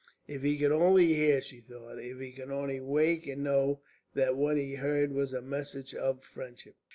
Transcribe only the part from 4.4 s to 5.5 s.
he heard was a